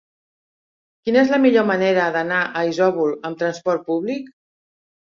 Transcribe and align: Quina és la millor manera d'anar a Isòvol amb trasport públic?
Quina 1.07 1.21
és 1.25 1.33
la 1.35 1.39
millor 1.43 1.69
manera 1.73 2.09
d'anar 2.17 2.41
a 2.49 2.67
Isòvol 2.73 3.17
amb 3.31 3.41
trasport 3.45 3.89
públic? 3.95 4.37